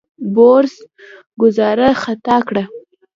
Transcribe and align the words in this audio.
بوریس 0.33 0.75
ګوزاره 1.41 1.89
خطا 2.03 2.37
کړه. 2.47 2.63